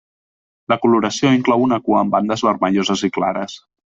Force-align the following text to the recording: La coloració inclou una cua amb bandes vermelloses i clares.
La 0.71 0.77
coloració 0.85 1.33
inclou 1.35 1.67
una 1.67 1.79
cua 1.89 1.99
amb 2.05 2.17
bandes 2.17 2.45
vermelloses 2.49 3.07
i 3.09 3.13
clares. 3.19 3.61